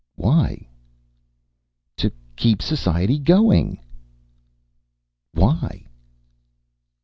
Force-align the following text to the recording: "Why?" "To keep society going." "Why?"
"Why?" 0.15 0.67
"To 1.97 2.11
keep 2.35 2.63
society 2.63 3.19
going." 3.19 3.77
"Why?" 5.33 5.85